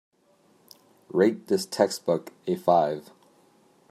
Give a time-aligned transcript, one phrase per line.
[1.09, 3.11] Rate this textbook a five